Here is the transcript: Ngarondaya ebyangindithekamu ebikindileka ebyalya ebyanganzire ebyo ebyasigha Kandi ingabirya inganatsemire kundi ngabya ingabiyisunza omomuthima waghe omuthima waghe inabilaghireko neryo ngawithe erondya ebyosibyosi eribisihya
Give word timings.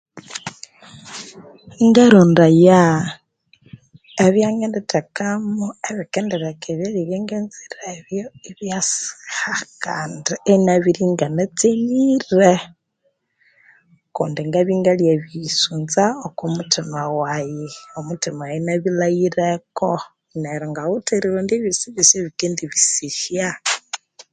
Ngarondaya 1.87 2.81
ebyangindithekamu 4.25 5.65
ebikindileka 5.89 6.65
ebyalya 6.73 7.01
ebyanganzire 7.05 7.81
ebyo 7.97 8.25
ebyasigha 8.49 9.53
Kandi 9.83 10.33
ingabirya 10.53 11.03
inganatsemire 11.07 12.53
kundi 14.15 14.39
ngabya 14.47 14.73
ingabiyisunza 14.75 16.03
omomuthima 16.27 17.01
waghe 17.19 17.67
omuthima 17.97 18.41
waghe 18.43 18.57
inabilaghireko 18.59 19.91
neryo 20.41 20.65
ngawithe 20.71 21.13
erondya 21.17 21.55
ebyosibyosi 21.57 22.13
eribisihya 22.45 23.49